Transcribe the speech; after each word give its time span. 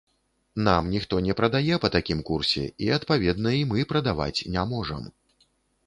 Нам 0.67 0.87
ніхто 0.93 1.19
не 1.25 1.35
прадае 1.41 1.75
па 1.85 1.91
такім 1.97 2.25
курсе 2.31 2.65
і, 2.87 2.91
адпаведна, 2.99 3.49
і 3.61 3.71
мы 3.75 3.89
прадаваць 3.93 4.37
не 4.57 4.69
можам. 4.75 5.11